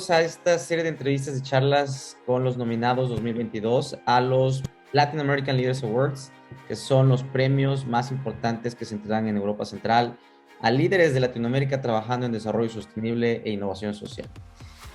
[0.00, 4.62] Bienvenidos a esta serie de entrevistas y charlas con los nominados 2022 a los
[4.92, 6.32] Latin American Leaders Awards,
[6.68, 10.16] que son los premios más importantes que se entregan en Europa Central
[10.62, 14.26] a líderes de Latinoamérica trabajando en desarrollo sostenible e innovación social.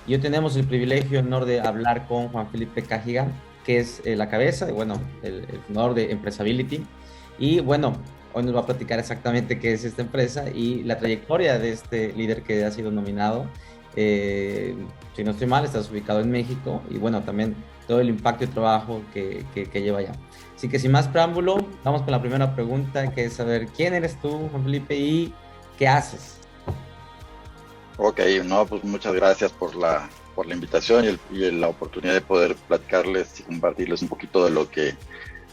[0.07, 3.27] Y hoy tenemos el privilegio y honor de hablar con Juan Felipe Cajiga,
[3.63, 6.83] que es eh, la cabeza, bueno, el, el fundador de Empresability.
[7.37, 7.93] Y bueno,
[8.33, 12.11] hoy nos va a platicar exactamente qué es esta empresa y la trayectoria de este
[12.13, 13.45] líder que ha sido nominado.
[13.95, 14.75] Eh,
[15.15, 17.55] si no estoy mal, estás ubicado en México y bueno, también
[17.87, 20.11] todo el impacto y trabajo que, que, lleva allá.
[20.55, 24.19] Así que sin más preámbulo, vamos con la primera pregunta, que es saber quién eres
[24.19, 25.33] tú, Juan Felipe, y
[25.77, 26.37] qué haces.
[27.97, 32.21] Ok, no, pues muchas gracias por la, por la invitación y, y, la oportunidad de
[32.21, 34.95] poder platicarles y compartirles un poquito de lo que,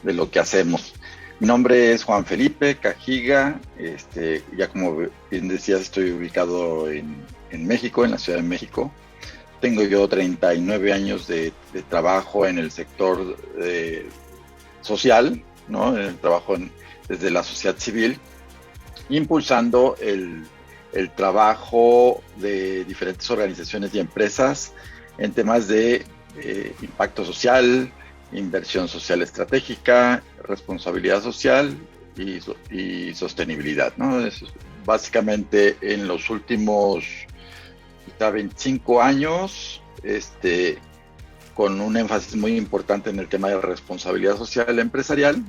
[0.03, 0.95] de lo que hacemos.
[1.39, 7.17] Mi nombre es Juan Felipe Cajiga, este, ya como bien decías, estoy ubicado en,
[7.53, 8.93] en, México, en la Ciudad de México.
[9.61, 11.53] Tengo yo 39 años de,
[11.89, 14.09] trabajo en el sector de,
[14.81, 15.97] social, ¿no?
[15.97, 16.73] En el trabajo en,
[17.09, 18.19] desde la sociedad civil,
[19.09, 20.45] impulsando el,
[20.93, 24.73] el trabajo de diferentes organizaciones y empresas
[25.19, 26.05] en temas de
[26.39, 27.93] eh, impacto social,
[28.33, 31.77] inversión social estratégica, responsabilidad social
[32.17, 32.39] y,
[32.75, 33.93] y sostenibilidad.
[33.97, 34.19] ¿no?
[34.85, 37.05] Básicamente en los últimos
[38.19, 40.79] 25 años, este,
[41.55, 45.43] con un énfasis muy importante en el tema de responsabilidad social empresarial,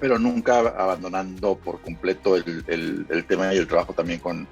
[0.00, 2.64] pero nunca abandonando por completo el,
[3.08, 4.48] el, tema y el trabajo también con,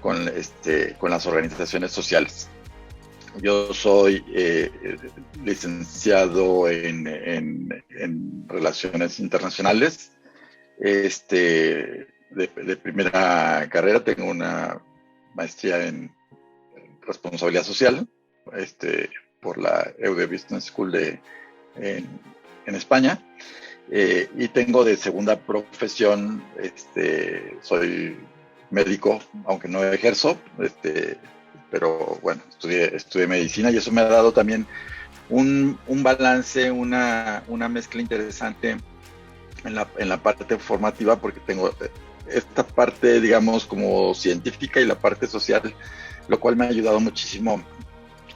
[0.00, 2.48] con, este, con las organizaciones sociales.
[3.42, 4.70] Yo soy eh,
[5.44, 10.12] licenciado en, en, en, Relaciones Internacionales.
[10.80, 14.80] Este, de, de, primera carrera tengo una
[15.34, 16.15] maestría en
[17.06, 18.06] Responsabilidad Social
[18.56, 21.20] este, por la EUD Business School de,
[21.76, 22.06] en,
[22.66, 23.22] en España.
[23.90, 28.16] Eh, y tengo de segunda profesión, este, soy
[28.70, 31.18] médico, aunque no ejerzo, este,
[31.70, 34.66] pero bueno, estudié, estudié medicina y eso me ha dado también
[35.28, 38.76] un, un balance, una, una, mezcla interesante
[39.64, 41.72] en la, en la parte formativa porque tengo
[42.28, 45.74] esta parte, digamos, como científica y la parte social,
[46.28, 47.62] lo cual me ha ayudado muchísimo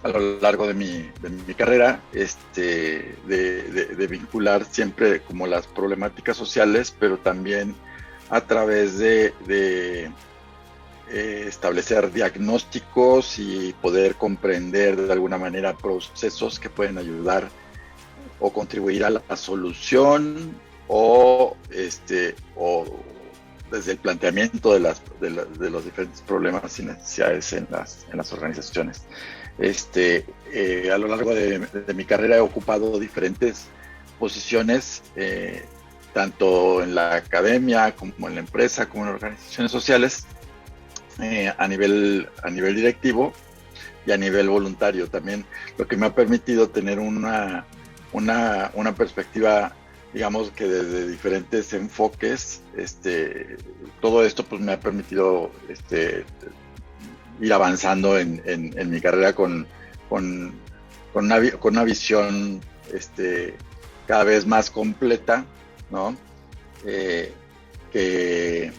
[0.03, 6.37] a lo largo de mi, de mi carrera, este, de, vincular siempre como las problemáticas
[6.37, 7.75] sociales, pero también
[8.31, 10.11] a través de, de
[11.11, 17.51] eh, establecer diagnósticos y poder comprender de alguna manera procesos que pueden ayudar
[18.39, 20.55] o contribuir a la solución
[20.89, 22.87] o, este, o
[23.71, 28.07] desde el planteamiento de, las, de, la, de los diferentes problemas y necesidades en las,
[28.11, 29.03] en las organizaciones.
[29.59, 33.67] Este, eh, a lo largo de, mi carrera he ocupado diferentes
[34.19, 35.65] posiciones, eh,
[36.15, 40.25] tanto en la academia como en la empresa, como en organizaciones sociales,
[41.21, 43.33] eh, a, nivel, a nivel directivo
[44.07, 45.45] y a nivel voluntario también,
[45.77, 47.67] lo que me ha permitido tener una,
[48.13, 49.75] una, una perspectiva
[50.13, 53.57] digamos que desde diferentes enfoques, este,
[54.01, 56.25] todo esto pues me ha permitido este,
[57.41, 59.67] ir avanzando en, en, mi carrera con,
[60.09, 60.53] con,
[61.13, 62.61] con, una, con una visión
[62.93, 63.55] este,
[64.07, 65.45] cada vez más completa,
[65.91, 66.17] ¿no?
[66.85, 67.33] Eh,
[67.93, 68.73] que,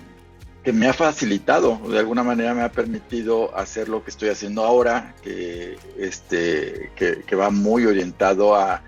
[0.64, 4.64] que, me ha facilitado, de alguna manera me ha permitido hacer lo que estoy haciendo
[4.64, 8.82] ahora, que, este, que, que va muy orientado a,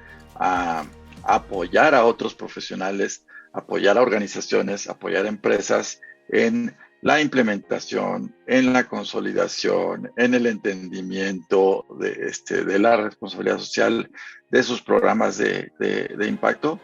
[1.24, 8.86] apoyar a otros profesionales, apoyar a organizaciones, apoyar a empresas en la implementación, en la
[8.86, 14.10] consolidación, en el entendimiento de, este, de la responsabilidad social
[14.50, 16.80] de sus programas de, de, de impacto,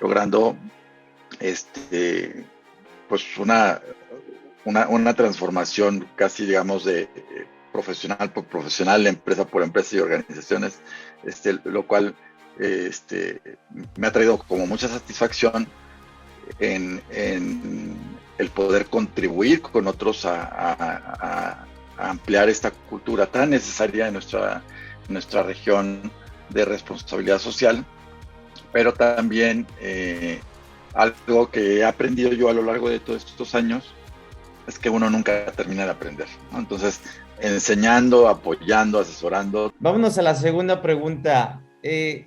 [0.00, 0.56] logrando
[1.40, 2.44] este,
[3.08, 3.80] pues una,
[4.66, 7.08] una, una, transformación casi, digamos, de
[7.72, 10.80] profesional por profesional, empresa por empresa y organizaciones,
[11.24, 12.14] este, lo cual
[12.58, 13.40] este,
[13.96, 15.66] me ha traído como mucha satisfacción
[16.58, 17.02] en,
[18.38, 21.66] el poder contribuir con otros a,
[21.98, 24.62] ampliar esta cultura tan necesaria en nuestra,
[25.44, 26.10] región
[26.48, 27.84] de responsabilidad social,
[28.72, 30.40] pero también eh,
[30.94, 33.94] algo que he aprendido yo a lo largo de todos estos años
[34.66, 36.26] es que uno nunca termina de aprender.
[36.54, 37.00] Entonces,
[37.40, 39.72] enseñando, apoyando, asesorando.
[39.78, 41.60] Vámonos a la segunda pregunta.
[41.82, 42.26] Eh,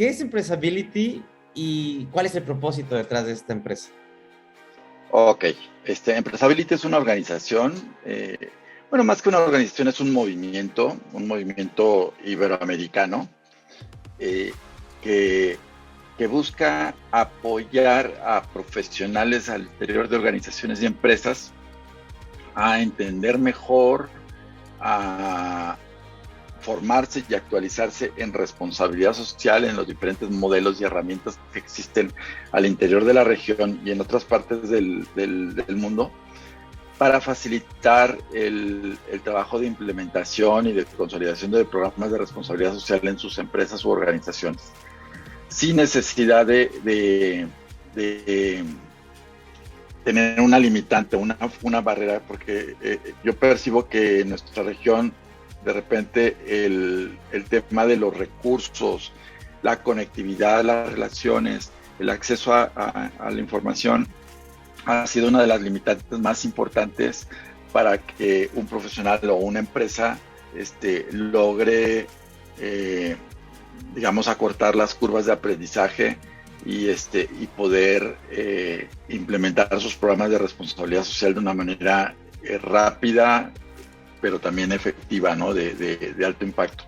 [0.00, 3.90] ¿Qué es Empresability y cuál es el propósito detrás de esta empresa?
[5.10, 5.44] Ok,
[5.84, 7.74] este, Empresability es una organización
[8.06, 8.48] eh,
[8.88, 13.28] bueno, más que una organización es un movimiento, un movimiento iberoamericano
[14.18, 14.54] eh,
[15.02, 15.58] que,
[16.16, 21.52] que, busca apoyar a profesionales al interior de organizaciones y empresas
[22.54, 24.08] a entender mejor,
[24.80, 25.76] a
[26.60, 32.12] formarse y actualizarse en responsabilidad social en los diferentes modelos y herramientas que existen
[32.52, 36.12] al interior de la región y en otras partes del, del mundo
[37.00, 43.18] para facilitar el, trabajo de implementación y de consolidación de programas de responsabilidad social en
[43.18, 44.60] sus empresas u organizaciones,
[45.48, 47.48] sin necesidad de,
[50.04, 55.14] tener una limitante, una, una barrera, porque eh, yo percibo que en nuestra región
[55.64, 57.18] de repente el,
[57.48, 59.12] tema de los recursos,
[59.62, 64.08] la conectividad, las relaciones, el acceso a la información,
[64.86, 67.26] ha sido una de las limitantes más importantes
[67.72, 70.18] para que un profesional o una empresa
[70.56, 72.06] este, logre,
[72.58, 73.16] eh,
[73.94, 76.18] digamos, acortar las curvas de aprendizaje
[76.64, 82.58] y, este, y poder eh, implementar sus programas de responsabilidad social de una manera eh,
[82.58, 83.52] rápida,
[84.20, 85.54] pero también efectiva, ¿no?
[85.54, 86.84] de, alto impacto.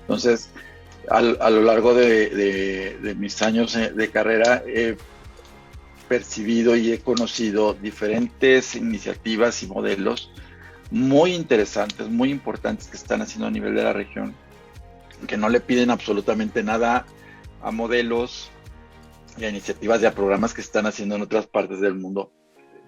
[0.00, 0.50] Entonces,
[1.10, 4.96] a lo largo de, de mis años de carrera, he
[6.08, 10.30] percibido y he conocido diferentes iniciativas y modelos
[10.90, 14.34] muy interesantes, muy importantes que están haciendo a nivel de la región,
[15.26, 17.06] que no le piden absolutamente nada
[17.62, 18.50] a modelos
[19.38, 22.30] y a iniciativas y a programas que están haciendo en otras partes del mundo.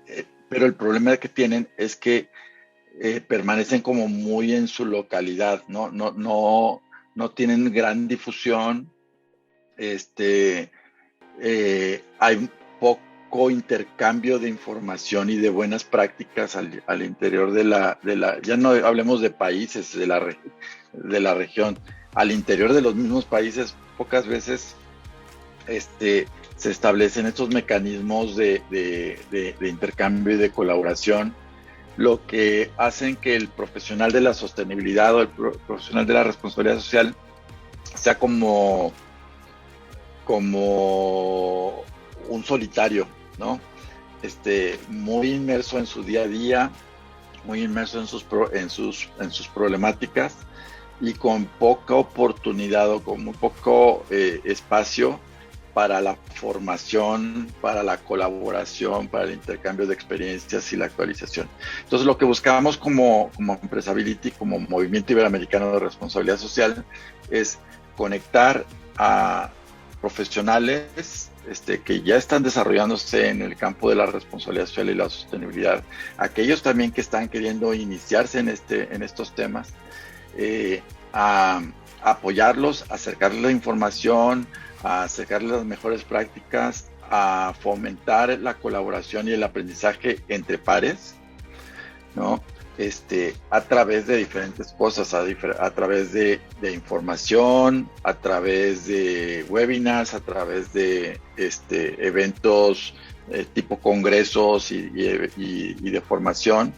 [0.06, 2.28] Eh, pero el problema que tienen es que
[3.00, 5.90] eh, permanecen como muy en su localidad, ¿no?
[5.90, 6.82] No, no,
[7.14, 8.92] no tienen gran difusión.
[9.76, 10.70] Este,
[11.40, 12.48] eh, hay
[12.78, 18.56] poco intercambio de información y de buenas prácticas al, interior de la, de la, ya
[18.56, 20.24] no hablemos de países de la,
[20.92, 21.78] de la región,
[22.14, 24.76] al interior de los mismos países pocas veces
[25.66, 26.26] este,
[26.56, 31.34] se establecen estos mecanismos de, de, intercambio y de colaboración,
[31.96, 36.76] lo que hacen que el profesional de la sostenibilidad o el profesional de la responsabilidad
[36.76, 37.14] social
[37.94, 38.92] sea como,
[40.24, 41.84] como
[42.28, 43.06] un solitario,
[43.38, 43.60] ¿no?
[44.22, 46.70] Este, muy inmerso en su día a día,
[47.44, 50.36] muy inmerso en sus, en sus, en sus problemáticas
[51.00, 55.20] y con poca oportunidad o con muy poco eh, espacio
[55.74, 61.48] para la formación, para la colaboración, para el intercambio de experiencias y la actualización.
[61.82, 66.84] Entonces, lo que buscamos como, como Empresability, como Movimiento Iberoamericano de Responsabilidad Social,
[67.30, 67.58] es
[67.96, 68.64] conectar
[68.96, 69.50] a
[70.00, 75.08] profesionales este, que ya están desarrollándose en el campo de la responsabilidad social y la
[75.08, 75.82] sostenibilidad,
[76.18, 79.74] aquellos también que están queriendo iniciarse en, este, en estos temas,
[80.36, 80.82] eh,
[81.12, 81.62] a,
[82.02, 84.46] apoyarlos, acercarles la información,
[84.84, 91.16] a acercarles las mejores prácticas, a fomentar la colaboración y el aprendizaje entre pares,
[92.14, 92.40] ¿no?
[92.78, 96.40] este, a través de diferentes cosas, a, través de,
[96.72, 102.94] información, a través de webinars, a través de este, eventos
[103.30, 106.74] eh, tipo congresos y, de formación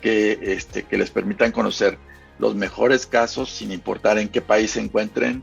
[0.00, 1.98] que, este, que les permitan conocer
[2.38, 5.42] los mejores casos sin importar en qué país se encuentren,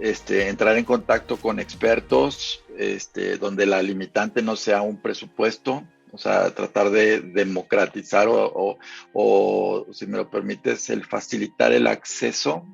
[0.00, 6.18] este, entrar en contacto con expertos, este, donde la limitante no sea un presupuesto, o
[6.18, 12.64] sea, tratar de democratizar o, si me lo permites, el facilitar el acceso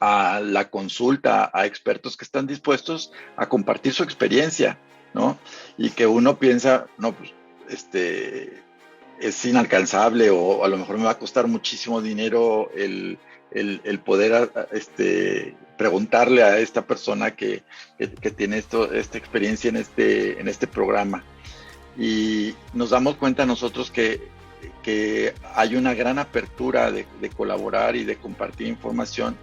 [0.00, 4.78] a la consulta a expertos que están dispuestos a compartir su experiencia,
[5.14, 5.38] ¿no?
[5.76, 7.32] Y que uno piensa, no, pues,
[7.68, 8.62] este,
[9.20, 13.18] es inalcanzable o a lo mejor me va a costar muchísimo dinero el,
[14.04, 17.62] poder este, preguntarle a esta persona que,
[18.36, 21.24] tiene esto, esta experiencia en este, en este programa
[21.96, 24.28] y nos damos cuenta nosotros que,
[24.82, 29.38] que hay una gran apertura de, colaborar y de compartir información,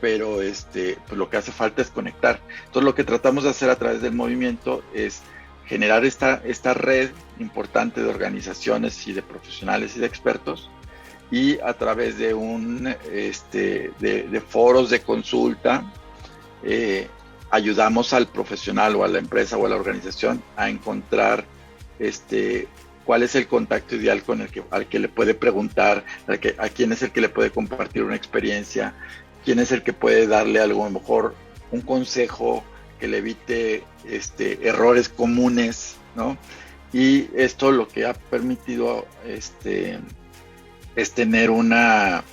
[0.00, 2.38] pero este, pues lo que hace falta es conectar.
[2.66, 5.22] Entonces lo que tratamos de hacer a través del movimiento es
[5.66, 10.70] generar esta, esta red importante de organizaciones y de profesionales y de expertos
[11.30, 15.92] y a través de un este, de, foros de consulta
[16.62, 17.08] eh,
[17.50, 21.44] ayudamos al profesional o a la empresa o a la organización a encontrar
[21.98, 22.68] este,
[23.04, 26.04] cuál es el contacto ideal con el que, al que le puede preguntar,
[26.40, 28.94] que, a quién es el que le puede compartir una experiencia,
[29.44, 31.34] quién es el que puede darle algo, mejor
[31.70, 32.64] un consejo
[33.00, 36.36] que le evite este, errores comunes, ¿no?
[36.92, 39.98] Y esto lo que ha permitido este,
[40.96, 42.24] es tener una,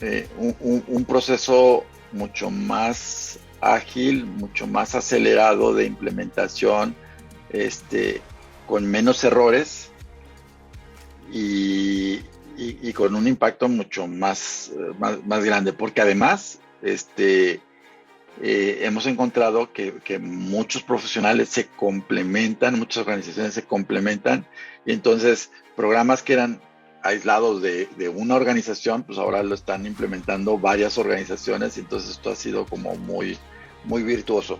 [0.00, 6.96] eh, un, proceso mucho más ágil, mucho más acelerado de implementación,
[7.50, 8.20] este,
[8.66, 9.90] con menos errores
[11.32, 12.20] y,
[12.94, 17.60] con un impacto mucho más, más, grande, porque además este,
[18.42, 24.46] eh, hemos encontrado que, que, muchos profesionales se complementan, muchas organizaciones se complementan,
[24.84, 26.60] y entonces programas que eran
[27.04, 32.64] aislados de, una organización, pues ahora lo están implementando varias organizaciones entonces esto ha sido
[32.66, 33.38] como muy,
[33.84, 34.58] muy virtuoso.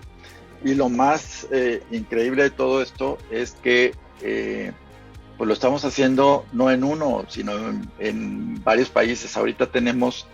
[0.62, 4.72] Y lo más eh, increíble de todo esto es que eh,
[5.36, 7.52] pues lo estamos haciendo no en uno, sino
[7.98, 9.36] en, varios países.
[9.36, 10.26] Ahorita tenemos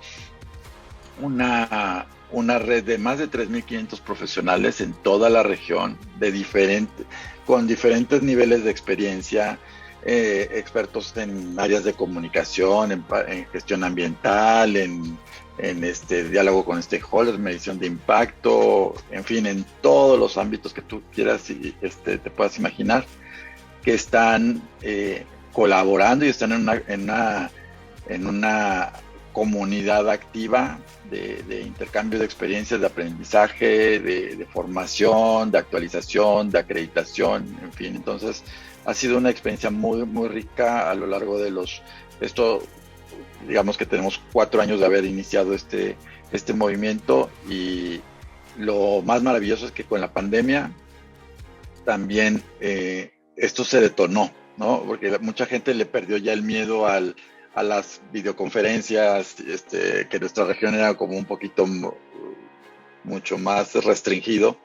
[1.21, 7.05] una, una red de más de 3.500 profesionales en toda la región, de diferente,
[7.47, 9.59] con diferentes niveles de experiencia,
[10.04, 15.19] eh, expertos en áreas de comunicación, en, gestión ambiental, en,
[15.59, 21.02] este diálogo con stakeholders, medición de impacto, en fin, en todos los ámbitos que tú
[21.12, 23.04] quieras y este, te puedas imaginar,
[23.85, 27.50] que están eh, colaborando y están en una, en una,
[28.09, 28.92] en una
[29.41, 30.79] comunidad activa
[31.11, 37.97] de, intercambio de experiencias, de aprendizaje, de, de, formación, de actualización, de acreditación, en fin.
[37.97, 38.45] Entonces,
[38.85, 41.81] ha sido una experiencia muy, muy rica a lo largo de los,
[42.21, 42.63] esto,
[43.49, 45.97] digamos que tenemos cuatro años de haber iniciado este,
[46.33, 48.03] este movimiento y
[48.59, 50.71] lo más maravilloso es que con la pandemia
[51.87, 54.83] también eh, esto se detonó, ¿no?
[54.87, 57.17] Porque mucha gente le perdió ya el miedo al,
[57.54, 61.66] a las videoconferencias, este, que nuestra región era como un poquito
[63.04, 64.57] mucho más restringido,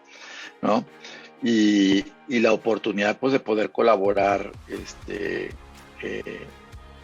[0.61, 0.85] ¿no?
[1.45, 5.49] y, la oportunidad pues de poder colaborar este
[6.01, 6.45] eh,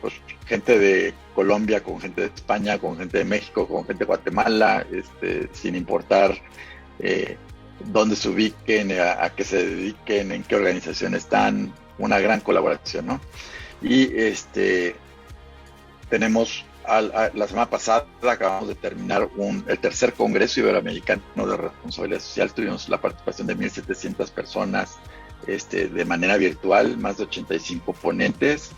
[0.01, 0.13] pues,
[0.47, 4.85] gente de Colombia con gente de España con gente de México con gente de Guatemala
[4.91, 6.35] este, sin importar
[6.99, 7.37] eh,
[7.85, 13.21] dónde se ubiquen a, qué se dediquen en qué organización están una gran colaboración no
[13.81, 14.95] y este
[16.11, 19.29] tenemos la semana pasada acabamos de terminar
[19.67, 22.53] el tercer Congreso Iberoamericano de Responsabilidad Social.
[22.53, 24.97] Tuvimos la participación de 1.700 personas
[25.47, 28.71] este, de manera virtual, más de 85 ponentes,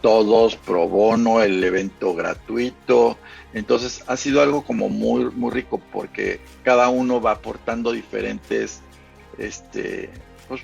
[0.00, 3.16] todos pro bono, el evento gratuito.
[3.54, 8.80] Entonces ha sido algo como muy, muy rico porque cada uno va aportando diferentes,
[9.38, 10.10] este,
[10.48, 10.62] pues,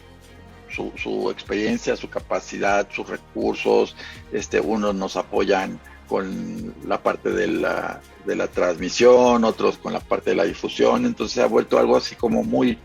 [0.71, 3.95] su, su, experiencia, su capacidad, sus recursos.
[4.33, 10.00] Este, unos nos apoyan con la parte de la, de la transmisión, otros con la
[10.00, 12.79] parte de la difusión, entonces se ha vuelto algo así como muy,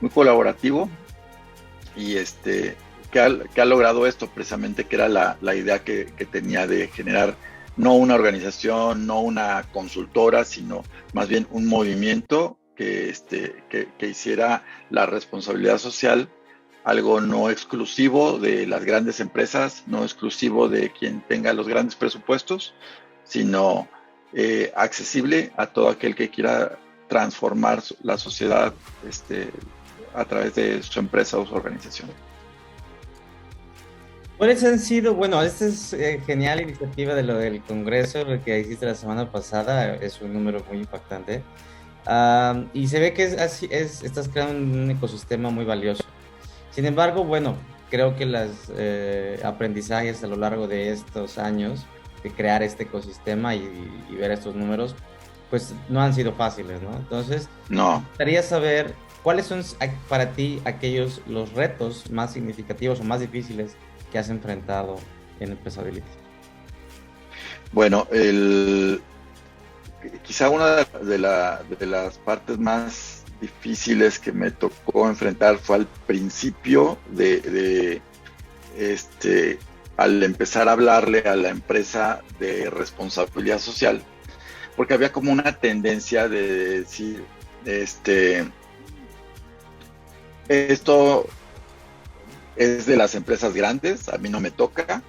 [0.00, 0.88] muy colaborativo
[1.96, 2.76] y este,
[3.10, 6.66] que ha, que ha logrado esto precisamente, que era la, la idea que, que, tenía
[6.66, 7.36] de generar
[7.76, 14.08] no una organización, no una consultora, sino más bien un movimiento que, este, que, que
[14.08, 16.28] hiciera la responsabilidad social
[16.88, 22.72] algo no exclusivo de las grandes empresas, no exclusivo de quien tenga los grandes presupuestos,
[23.24, 23.86] sino
[24.32, 28.72] eh, accesible a todo aquel que quiera transformar la sociedad
[29.06, 29.50] este,
[30.14, 32.08] a través de su empresa o su organización.
[34.38, 35.12] ¿Cuáles han sido?
[35.14, 39.96] Bueno, esta es eh, genial iniciativa de lo del Congreso, que hiciste la semana pasada,
[39.96, 41.42] es un número muy impactante.
[42.06, 46.04] Ah, y se ve que es, es, estás creando un ecosistema muy valioso.
[46.78, 47.56] Sin embargo, bueno,
[47.90, 51.84] creo que los eh, aprendizajes a lo largo de estos años
[52.22, 53.68] de crear este ecosistema y,
[54.16, 54.94] ver estos números,
[55.50, 56.96] pues no han sido fáciles, ¿no?
[56.96, 57.94] Entonces, no.
[57.98, 58.94] me gustaría saber
[59.24, 59.64] cuáles son
[60.08, 63.74] para ti aquellos los retos más significativos o más difíciles
[64.12, 65.00] que has enfrentado
[65.40, 66.06] en Empresability.
[67.72, 69.02] Bueno, el,
[70.22, 71.18] quizá una de,
[71.76, 73.07] de las partes más
[73.40, 78.00] difíciles que me tocó enfrentar fue al principio de,
[78.76, 79.58] este
[79.96, 84.00] al empezar a hablarle a la empresa de responsabilidad social,
[84.76, 87.24] porque había como una tendencia de decir,
[87.64, 88.48] este,
[90.46, 91.26] esto
[92.54, 95.02] es de las empresas grandes, a mí no me toca,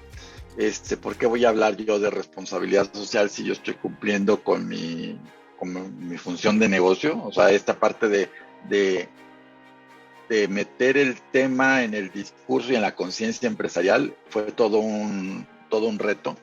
[0.57, 4.67] este, ¿por qué voy a hablar yo de responsabilidad social si yo estoy cumpliendo con
[4.67, 5.19] mi
[5.59, 8.29] como mi función de negocio, o sea, esta parte de,
[8.69, 15.45] de, meter el tema en el discurso y en la conciencia empresarial fue todo un,
[15.69, 16.37] todo un reto.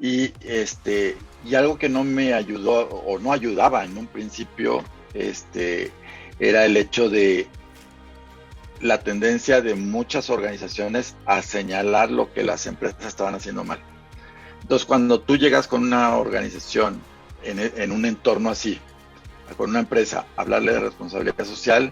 [0.00, 5.90] Y, este, y algo que no me ayudó o no ayudaba en un principio este,
[6.38, 7.48] era el hecho de
[8.80, 13.80] la tendencia de muchas organizaciones a señalar lo que las empresas estaban haciendo mal
[14.62, 17.00] Entonces, cuando tú llegas con una organización
[17.42, 18.80] en, un entorno así,
[19.56, 21.90] con una empresa, hablarle de responsabilidad social,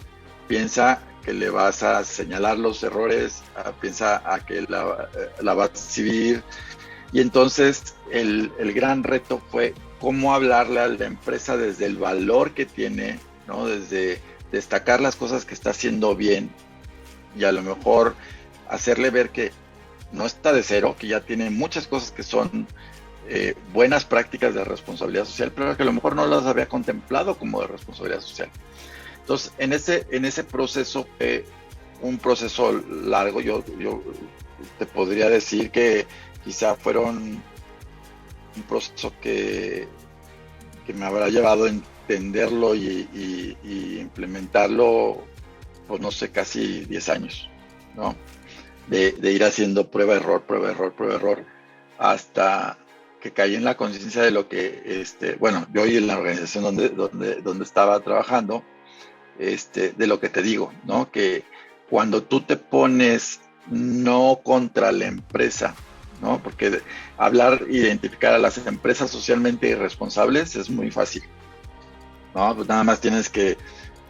[0.48, 3.42] piensa que le vas a señalar los errores,
[3.80, 5.08] piensa a que la,
[5.40, 6.42] la vas a exhibir.
[7.12, 12.52] Y entonces el, el, gran reto fue cómo hablarle a la empresa desde el valor
[12.52, 13.66] que tiene, ¿no?
[13.66, 14.20] desde
[14.52, 16.50] destacar las cosas que está haciendo bien
[17.36, 18.14] y a lo mejor
[18.68, 19.52] hacerle ver que
[20.12, 22.66] no está de cero, que ya tiene muchas cosas que son
[23.28, 27.36] eh, buenas prácticas de responsabilidad social, pero que a lo mejor no las había contemplado
[27.36, 28.50] como de responsabilidad social.
[29.20, 31.06] Entonces, en ese, en ese proceso,
[32.00, 34.02] un proceso largo, yo, yo
[34.78, 36.06] te podría decir que
[36.44, 37.42] quizá fueron
[38.56, 39.88] un proceso que,
[40.86, 43.56] que me habrá llevado a entenderlo y,
[44.00, 45.24] implementarlo,
[45.88, 47.50] pues no sé, casi 10 años,
[47.94, 48.14] ¿no?
[48.86, 51.44] De, ir haciendo prueba, error, prueba, error, prueba, error,
[51.98, 52.78] hasta
[53.26, 56.62] que caí en la conciencia de lo que, este, bueno, yo y en la organización
[56.62, 58.62] donde, donde, donde estaba trabajando,
[59.38, 61.10] este, de lo que te digo, ¿no?
[61.10, 61.42] Que
[61.90, 65.74] cuando tú te pones no contra la empresa,
[66.22, 66.40] ¿no?
[66.40, 66.80] Porque
[67.18, 71.24] hablar, identificar a las empresas socialmente irresponsables es muy fácil,
[72.32, 72.54] ¿no?
[72.54, 73.58] Pues nada más tienes que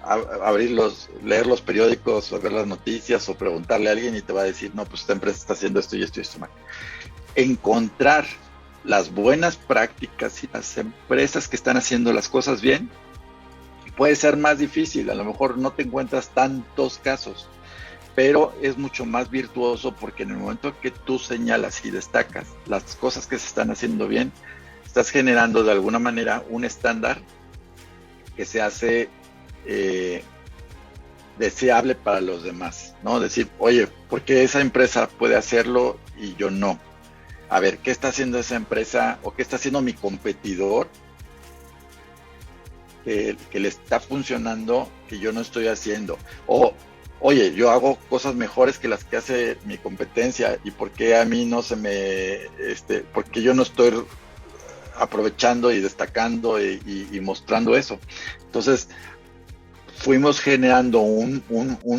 [0.03, 4.35] abrir los, leer los periódicos o ver las noticias o preguntarle a alguien y te
[4.35, 6.51] va a decir, no, pues esta empresa está haciendo esto y esto y esto mal.
[7.35, 8.27] Encontrar
[8.87, 12.89] las buenas prácticas y las empresas que están haciendo las cosas bien
[13.97, 17.49] puede ser más difícil, a lo mejor no te encuentras tantos casos,
[18.15, 22.95] pero es mucho más virtuoso porque en el momento que tú señalas y destacas las
[22.95, 24.33] cosas que se están haciendo bien,
[24.85, 27.21] estás generando de alguna manera un estándar
[28.37, 29.09] que se hace
[29.65, 30.23] eh,
[31.39, 33.19] deseable para los demás, ¿no?
[33.19, 36.79] Decir, oye, ¿por qué esa empresa puede hacerlo y yo no?
[37.49, 40.89] A ver, ¿qué está haciendo esa empresa o qué está haciendo mi competidor
[43.05, 46.19] que, que le está funcionando que yo no estoy haciendo?
[46.47, 46.75] O
[47.21, 51.25] oye, yo hago cosas mejores que las que hace mi competencia y por qué a
[51.25, 54.05] mí no se me, este, porque yo no estoy
[54.97, 57.99] aprovechando y destacando y, mostrando eso.
[58.45, 58.89] Entonces,
[59.97, 61.43] fuimos generando un,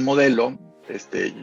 [0.03, 0.57] modelo,
[0.89, 1.33] este,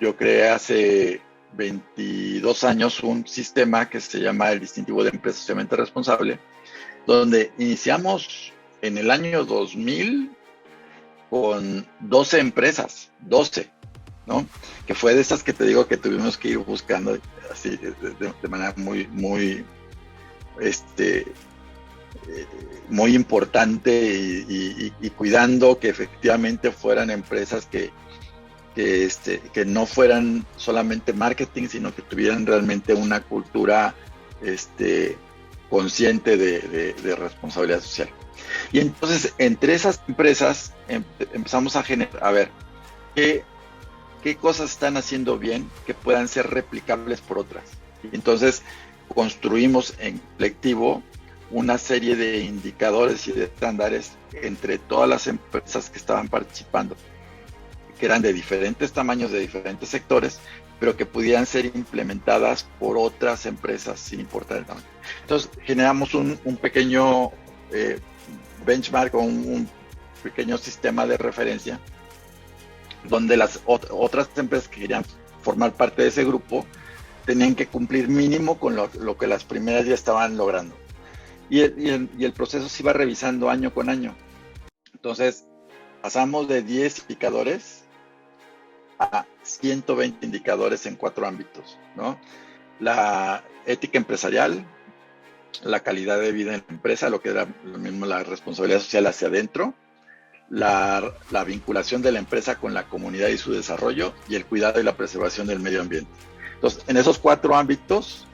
[0.00, 1.20] yo creé hace
[1.54, 6.38] 22 años un sistema que se llama el distintivo de empresa socialmente responsable,
[7.06, 10.30] donde iniciamos en el año 2000
[11.30, 13.70] con 12 empresas, 12,
[14.26, 14.46] ¿no?
[14.86, 17.18] Que fue de esas que te digo que tuvimos que ir buscando
[17.50, 19.64] así de, manera muy, muy,
[20.60, 22.46] este, eh,
[22.88, 27.90] muy importante y, cuidando que efectivamente fueran empresas que,
[28.78, 33.96] que, este, que no fueran solamente marketing, sino que tuvieran realmente una cultura
[34.40, 35.18] este,
[35.68, 38.08] consciente de responsabilidad social.
[38.72, 42.50] Y entonces, entre esas empresas em, empezamos a generar, a ver,
[43.14, 43.42] ¿qué,
[44.22, 47.64] qué cosas están haciendo bien que puedan ser replicables por otras.
[48.02, 48.62] Y entonces,
[49.08, 51.02] construimos en colectivo
[51.50, 56.94] una serie de indicadores y de estándares entre todas las empresas que estaban participando,
[57.98, 60.40] que eran de diferentes tamaños, de diferentes sectores,
[60.80, 64.86] pero que pudieran ser implementadas por otras empresas sin importar el tamaño.
[65.22, 67.32] Entonces generamos un, un pequeño
[67.72, 67.98] eh,
[68.64, 69.68] benchmark o un,
[70.22, 71.78] pequeño sistema de referencia
[73.08, 75.04] donde las otras empresas que querían
[75.42, 76.66] formar parte de ese grupo
[77.24, 80.74] tenían que cumplir mínimo con lo, que las primeras ya estaban logrando.
[81.48, 84.16] Y el, y el, proceso se iba revisando año con año.
[84.92, 85.46] Entonces,
[86.02, 87.84] pasamos de 10 indicadores
[88.98, 92.18] a 120 indicadores en cuatro ámbitos, ¿no?
[92.80, 94.64] La ética empresarial,
[95.62, 99.06] la calidad de vida en la empresa, lo que era lo mismo la responsabilidad social
[99.06, 99.74] hacia adentro,
[100.50, 101.12] la,
[101.46, 104.96] vinculación de la empresa con la comunidad y su desarrollo y el cuidado y la
[104.96, 106.10] preservación del medio ambiente.
[106.54, 108.26] Entonces, en esos cuatro ámbitos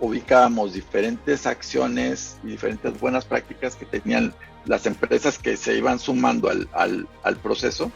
[0.00, 6.48] ubicábamos diferentes acciones y diferentes buenas prácticas que tenían las empresas que se iban sumando
[6.48, 7.90] al, al proceso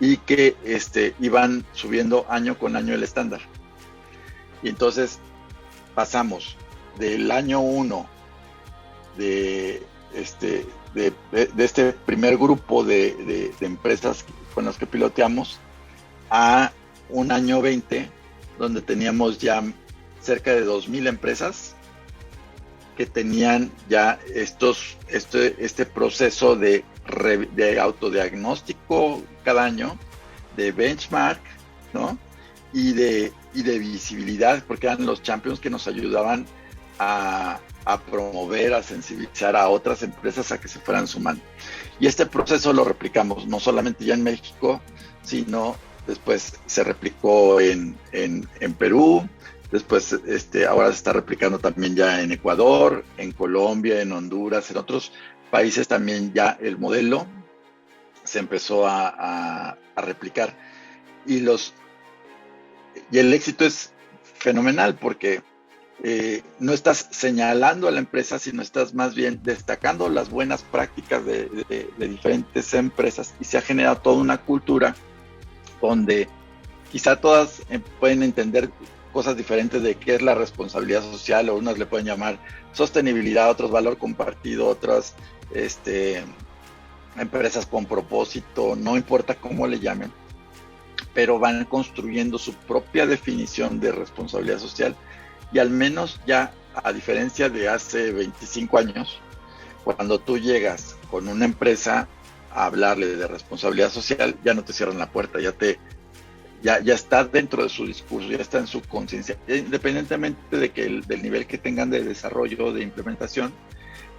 [0.00, 3.40] y que este, iban subiendo año con año el estándar.
[4.62, 5.18] Y entonces
[5.94, 6.56] pasamos
[6.98, 8.06] del año 1
[9.16, 9.82] de
[10.14, 11.12] este, de,
[11.58, 15.58] este primer grupo de, empresas con las que piloteamos
[16.30, 16.72] a
[17.08, 18.10] un año 20
[18.58, 19.62] donde teníamos ya
[20.20, 21.74] cerca de 2.000 empresas
[22.96, 29.98] que tenían ya estos, este, este proceso de, de autodiagnóstico cada año,
[30.56, 31.40] de benchmark,
[31.92, 32.18] ¿no?
[32.72, 36.46] Y de, y de visibilidad, porque eran los champions que nos ayudaban
[36.98, 37.60] a,
[38.10, 41.42] promover, a sensibilizar a otras empresas a que se fueran sumando.
[41.98, 44.80] Y este proceso lo replicamos no solamente ya en México,
[45.22, 49.26] sino después se replicó en, en, en Perú,
[49.70, 54.78] después este, ahora se está replicando también ya en Ecuador, en Colombia, en Honduras, en
[54.78, 55.12] otros
[55.50, 57.26] países también ya el modelo
[58.24, 60.54] se empezó a, replicar.
[61.26, 61.74] Y, los,
[63.10, 65.42] y el éxito es fenomenal porque
[66.04, 71.24] eh, no estás señalando a la empresa, sino estás más bien destacando las buenas prácticas
[71.24, 74.94] de, diferentes empresas y se ha generado toda una cultura
[75.80, 76.28] donde
[76.92, 78.70] quizá todas eh, pueden entender
[79.12, 82.38] cosas diferentes de qué es la responsabilidad social o unas le pueden llamar
[82.72, 85.14] sostenibilidad, otros valor compartido, otras
[85.52, 86.24] este,
[87.16, 90.12] empresas con propósito, no importa cómo le llamen,
[91.14, 94.96] pero van construyendo su propia definición de responsabilidad social
[95.52, 99.20] y al menos ya, a diferencia de hace 25 años,
[99.84, 102.06] cuando tú llegas con una empresa
[102.52, 105.78] a hablarle de responsabilidad social, ya no te cierran la puerta, ya te
[106.60, 110.84] ya, ya está dentro de su discurso, ya está en su conciencia, independientemente de que
[110.86, 113.52] el, del nivel que tengan de desarrollo, de implementación,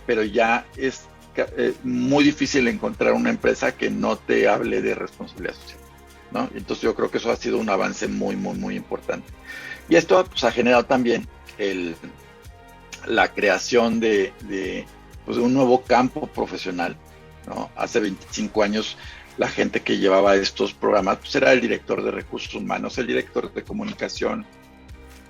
[0.05, 1.03] pero ya es
[1.35, 5.79] eh, muy difícil encontrar una empresa que no te hable de responsabilidad social.
[6.31, 6.49] ¿no?
[6.53, 9.31] Entonces yo creo que eso ha sido un avance muy, muy, muy importante.
[9.87, 11.95] Y esto pues, ha generado también el,
[13.07, 14.33] la creación de,
[15.25, 16.95] pues, de, un nuevo campo profesional.
[17.47, 17.71] ¿no?
[17.75, 18.97] Hace 25 años
[19.37, 23.51] la gente que llevaba estos programas pues, era el director de recursos humanos, el director
[23.53, 24.45] de comunicación,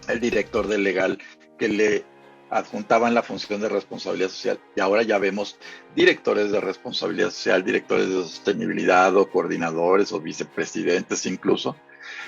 [0.08, 1.20] el director de legal,
[1.58, 2.06] que le
[2.50, 4.60] adjuntaban la función de responsabilidad social.
[4.76, 5.58] Y ahora ya vemos
[5.96, 11.76] directores de responsabilidad social, directores de sostenibilidad o coordinadores o vicepresidentes incluso,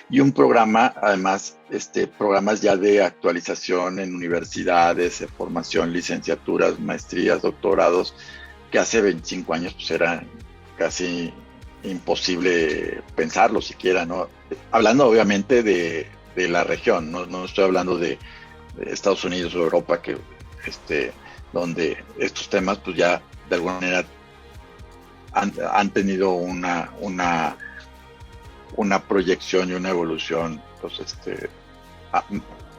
[0.10, 7.42] y un programa, además, este, programas ya de actualización en universidades, de formación, licenciaturas, maestrías,
[7.42, 8.14] doctorados,
[8.72, 10.24] que hace 25 años pues era
[10.78, 11.34] casi
[11.84, 14.28] imposible pensarlo siquiera, ¿no?
[14.72, 18.20] Hablando obviamente de, de la región, no, no, estoy hablando de,
[18.86, 20.18] Estados Unidos o Europa, que,
[20.66, 21.12] este,
[21.54, 24.06] donde estos temas pues ya de alguna manera
[25.34, 27.58] han, tenido una, una
[28.76, 31.50] una proyección y una evolución pues, este,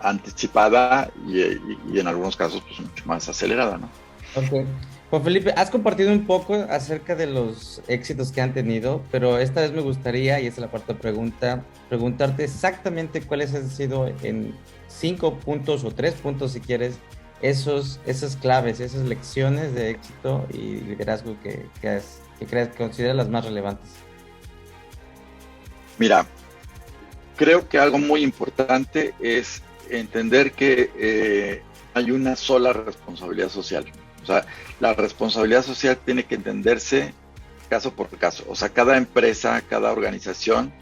[0.00, 3.78] anticipada y, en algunos casos pues, mucho más acelerada.
[3.78, 3.88] ¿no?
[4.34, 4.66] Okay.
[5.10, 9.60] Juan Felipe, has compartido un poco acerca de los éxitos que han tenido, pero esta
[9.60, 14.54] vez me gustaría, y esa es la cuarta pregunta, preguntarte exactamente cuáles han sido en
[14.92, 16.98] cinco puntos o tres puntos, si quieres,
[17.40, 22.00] esos, esas claves, esas lecciones de éxito y liderazgo que, que,
[22.38, 23.90] que, consideras las más relevantes.
[25.98, 26.26] Mira,
[27.36, 31.62] creo que algo muy importante es entender que eh,
[31.94, 33.84] hay una sola responsabilidad social.
[34.22, 34.46] O sea,
[34.80, 37.12] la responsabilidad social tiene que entenderse
[37.68, 38.44] caso por caso.
[38.48, 40.72] O sea, cada empresa, cada organización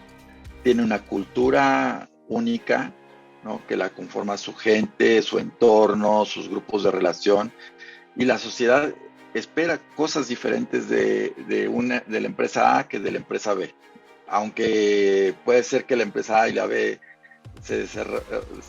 [0.62, 2.92] tiene una cultura única,
[3.44, 3.60] ¿no?
[3.66, 7.52] Que la conforma su gente, su entorno, sus grupos de relación.
[8.16, 8.92] Y la sociedad
[9.34, 13.72] espera cosas diferentes de, de, una, de la empresa A que de la empresa B
[14.30, 17.00] aunque puede ser que la empresa A y la B
[17.62, 17.86] se,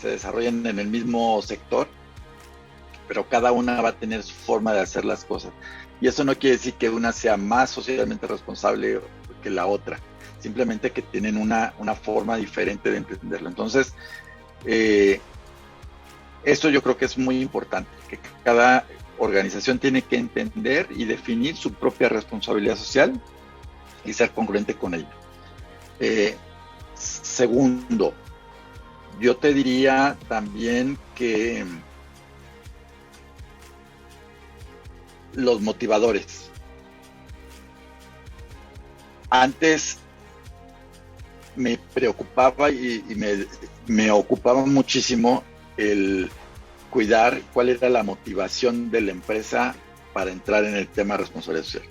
[0.04, 1.88] desarrollen en el mismo sector,
[3.08, 5.52] pero cada una va a tener su forma de hacer las cosas.
[6.02, 9.02] Y eso no quiere decir que una sea más socialmente responsable
[9.44, 10.00] que la otra,
[10.40, 13.48] simplemente que tienen una, forma diferente de entenderlo.
[13.48, 13.94] Entonces,
[14.66, 15.20] eh,
[16.44, 18.86] eso yo creo que es muy importante, que cada
[19.18, 23.22] organización tiene que entender y definir su propia responsabilidad social
[24.04, 25.12] y ser congruente con ella.
[26.00, 26.36] Eh,
[26.96, 28.14] segundo,
[29.20, 31.64] yo te diría también que
[35.34, 36.50] los motivadores.
[39.30, 40.00] Antes
[41.56, 43.46] me preocupaba y, me,
[43.88, 45.44] me, ocupaba muchísimo
[45.78, 46.30] el
[46.90, 49.76] cuidar cuál era la motivación de la empresa
[50.14, 51.90] para entrar en el tema responsabilidad social,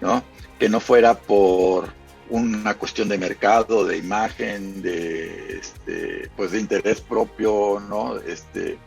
[0.00, 0.24] ¿no?
[0.58, 1.92] Que no fuera por
[2.30, 8.16] una cuestión de mercado, de imagen, de, este, pues de interés propio, ¿no?
[8.18, 8.78] Este,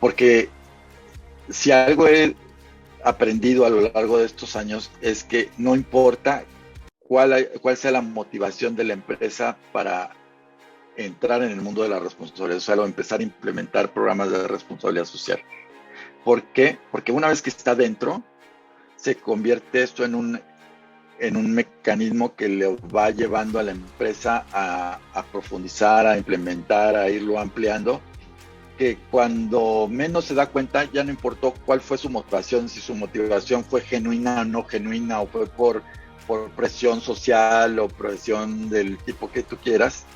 [0.00, 0.48] porque
[1.50, 2.34] si algo he
[3.04, 6.44] aprendido a lo largo de estos años es que no importa
[7.00, 10.10] cuál, cuál sea la motivación de la empresa para
[10.98, 15.04] entrar en el mundo de la responsabilidad social o empezar a implementar programas de responsabilidad
[15.04, 15.40] social.
[16.24, 16.78] ¿Por qué?
[16.90, 18.22] Porque una vez que está dentro,
[18.96, 20.40] se convierte esto en un
[21.20, 27.08] en un mecanismo que le va llevando a la empresa a, profundizar, a implementar, a
[27.10, 28.00] irlo ampliando
[28.78, 32.94] que cuando menos se da cuenta ya no importó cuál fue su motivación, si su
[32.94, 35.82] motivación fue genuina o no genuina, o fue por,
[36.28, 40.06] por presión social o presión del tipo que tú quieras,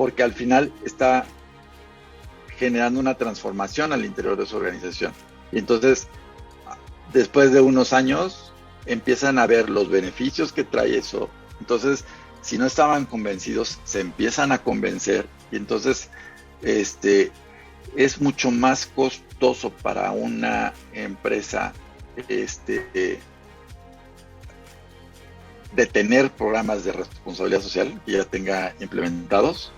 [0.00, 1.26] porque al final está
[2.56, 5.12] generando una transformación al interior de su organización.
[5.52, 6.08] Y entonces,
[7.12, 8.50] después de unos años,
[8.86, 11.28] empiezan a ver los beneficios que trae eso.
[11.60, 12.06] Entonces,
[12.40, 16.08] si no estaban convencidos, se empiezan a convencer y entonces
[16.62, 17.30] este,
[17.94, 21.74] es mucho más costoso para una empresa
[22.26, 23.20] este,
[25.74, 29.74] de tener programas de responsabilidad social que ya tenga implementados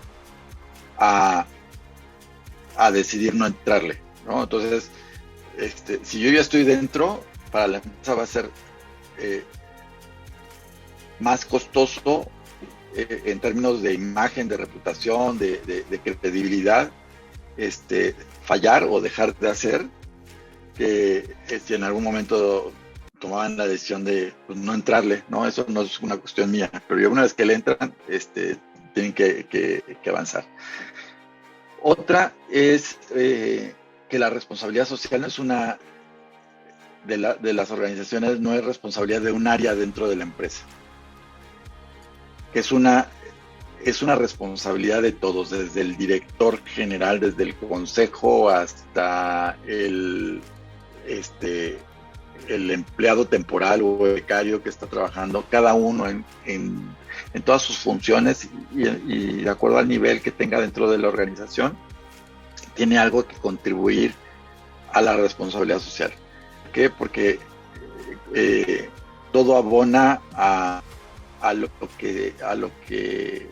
[0.97, 1.45] a,
[2.91, 3.99] decidir no entrarle.
[4.25, 4.43] ¿no?
[4.43, 4.89] Entonces,
[5.57, 8.49] este, si yo ya estoy dentro, para la empresa va a ser
[9.19, 9.43] eh,
[11.19, 12.27] más costoso
[12.95, 16.91] eh, en términos de imagen, de reputación, de, credibilidad,
[17.57, 19.85] este, fallar o dejar de hacer,
[20.75, 22.71] que si en algún momento
[23.19, 25.47] tomaban la decisión de pues, no entrarle, ¿no?
[25.47, 28.57] Eso no es una cuestión mía, pero ya una vez que le entran, este,
[28.93, 30.45] tienen que, avanzar.
[31.81, 33.73] Otra es eh,
[34.09, 35.77] que la responsabilidad social no es una,
[37.05, 40.65] de, de las organizaciones, no es responsabilidad de un área dentro de la empresa
[42.53, 43.07] que es una,
[43.83, 50.39] es una responsabilidad de todos, desde el director general, desde el consejo hasta el,
[51.07, 51.79] este,
[52.47, 56.05] el empleado temporal o becario que está trabajando, cada uno
[56.45, 56.95] en,
[57.41, 61.75] todas sus funciones y, de acuerdo al nivel que tenga dentro de la organización,
[62.75, 64.13] tiene algo que contribuir
[64.91, 66.13] a la responsabilidad social.
[66.63, 66.89] ¿Por qué?
[66.89, 67.39] Porque
[68.35, 68.89] eh,
[69.31, 70.81] todo abona a,
[71.41, 73.49] a lo que, a lo que,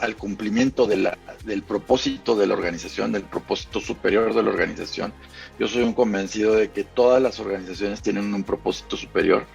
[0.00, 5.12] al cumplimiento del propósito de la organización, del propósito superior de la organización.
[5.58, 9.46] Yo soy un convencido de que todas las organizaciones tienen un propósito superior,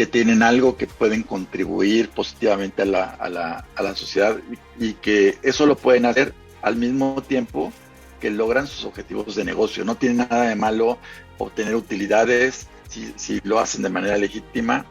[0.00, 4.38] que tienen algo que pueden contribuir positivamente a la, a la, a la sociedad
[4.78, 6.32] y, que eso lo pueden hacer
[6.62, 7.70] al mismo tiempo
[8.18, 9.84] que logran sus objetivos de negocio.
[9.84, 10.96] No tiene nada de malo
[11.36, 14.86] obtener utilidades si, si lo hacen de manera legítima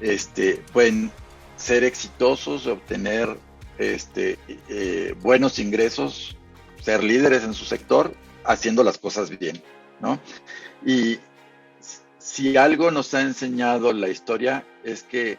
[0.00, 1.12] este, pueden
[1.56, 3.38] ser exitosos, obtener
[3.78, 6.36] este, eh, buenos ingresos,
[6.82, 8.12] ser líderes en su sector,
[8.44, 9.62] haciendo las cosas bien,
[10.00, 10.18] ¿no?
[10.84, 11.20] Y
[12.22, 15.38] si algo nos ha enseñado la historia es que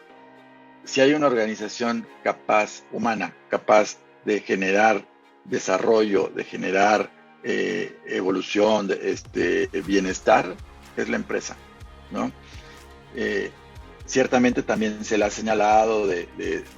[0.84, 5.06] si hay una organización capaz, humana, capaz de generar
[5.46, 7.10] desarrollo, de generar
[7.44, 10.56] eh, evolución, de, este, bienestar,
[10.98, 11.56] es la empresa,
[12.12, 12.32] ¿no?
[13.16, 13.50] Eh,
[14.06, 16.28] ciertamente también se le ha señalado de,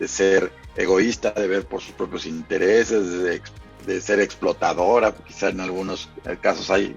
[0.07, 3.41] ser egoísta, de ver por sus propios intereses,
[3.85, 6.09] de, ser explotadora, quizá en algunos
[6.41, 6.95] casos hay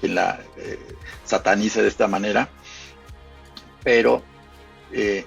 [0.00, 0.78] quien la eh,
[1.24, 2.48] satanice de esta manera,
[3.82, 4.22] pero
[4.92, 5.24] eh,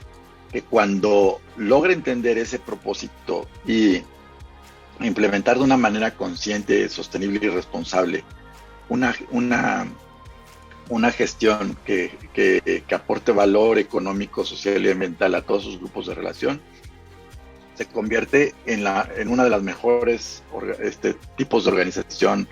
[0.52, 4.02] que cuando logra entender ese propósito y
[5.00, 8.24] implementar de una manera consciente, sostenible y responsable
[8.90, 9.88] una, una
[10.90, 16.16] una gestión que, que, aporte valor económico, social y ambiental a todos sus grupos de
[16.16, 16.62] relación,
[17.76, 20.44] se convierte en, la, en una de las mejores
[20.80, 22.48] este, tipos de organización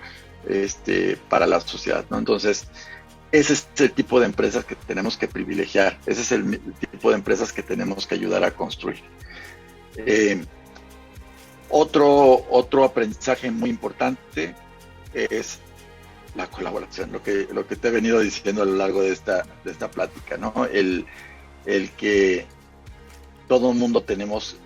[0.48, 2.04] este, para la sociedad.
[2.10, 2.18] ¿no?
[2.18, 2.66] Entonces,
[3.30, 7.16] ese es el tipo de empresas que tenemos que privilegiar, ese es el tipo de
[7.16, 9.02] empresas que tenemos que ayudar a construir.
[9.96, 10.44] Eh,
[11.70, 14.54] otro, otro aprendizaje muy importante
[15.14, 15.58] es
[16.34, 19.46] la colaboración, lo que, lo que te he venido diciendo a lo largo de esta,
[19.64, 20.66] de esta plática, ¿no?
[20.70, 21.06] El,
[21.66, 22.46] el que
[23.48, 24.56] todo el mundo tenemos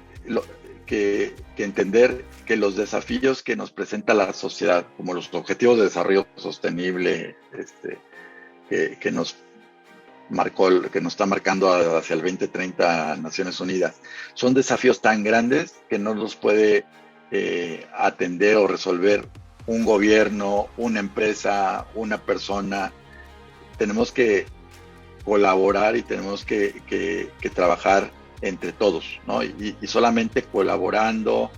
[0.87, 6.27] que, entender que los desafíos que nos presenta la sociedad, como los objetivos de desarrollo
[6.37, 7.99] sostenible, este,
[9.01, 9.37] que, nos
[10.31, 13.97] marcó, que nos está marcando hacia el 2030 Naciones Unidas,
[14.35, 16.85] son desafíos tan grandes que no los puede
[17.31, 19.29] eh, atender o resolver
[19.67, 22.93] un gobierno, una empresa, una persona.
[23.79, 24.47] Tenemos que
[25.25, 29.43] colaborar y tenemos que, trabajar entre todos, ¿no?
[29.43, 31.51] Y, solamente colaborando,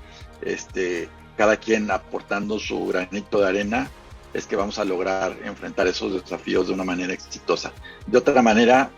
[0.43, 3.91] este, cada quien aportando su granito de arena,
[4.35, 7.73] es que vamos a lograr enfrentar esos desafíos de una manera exitosa.
[8.07, 8.91] De otra manera,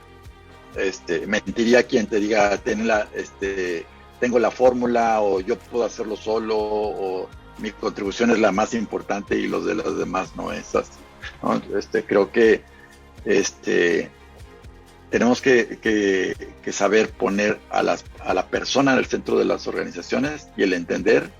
[0.76, 3.86] este, mentiría quien te diga, Ten la, este,
[4.18, 9.36] tengo la fórmula o yo puedo hacerlo solo o mi contribución es la más importante
[9.36, 10.98] y los de los demás no es así.
[11.76, 12.62] Este, creo que
[13.24, 14.10] este,
[15.10, 16.36] tenemos que,
[16.70, 20.72] saber poner a, las, a la persona en el centro de las organizaciones y el
[20.72, 21.30] entender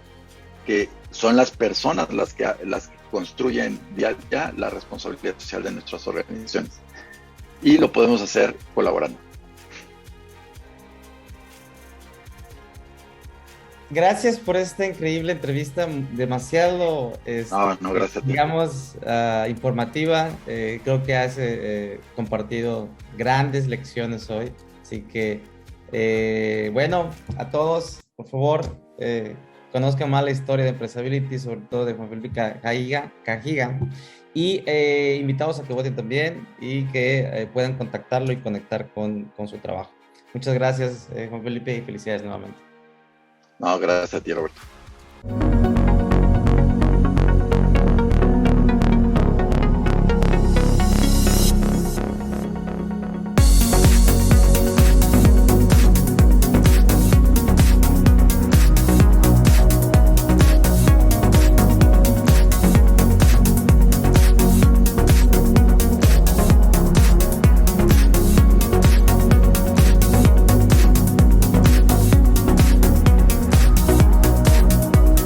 [0.67, 5.63] que son las personas las que, las que construyen día a día la responsabilidad social
[5.63, 6.73] de nuestras organizaciones.
[7.63, 9.30] Y lo podemos hacer colaborando.
[13.93, 20.31] Gracias por esta increíble entrevista, demasiado, este, no, gracias digamos, uh, informativa.
[20.47, 24.53] Eh, creo que has eh, compartido grandes lecciones hoy.
[24.81, 25.41] Así que,
[25.91, 28.61] eh, bueno, a todos, por favor,
[29.73, 32.31] conozcan más la historia de Empresability, sobre todo de Juan Felipe
[32.63, 33.81] Cajiga, Cajiga
[34.35, 34.63] y
[35.19, 39.91] invitados a que voten también y que puedan contactarlo y conectar con, con su trabajo.
[40.33, 42.70] Muchas gracias, Juan Felipe, y felicidades nuevamente.
[43.61, 45.60] No, gracias a ti, Roberto.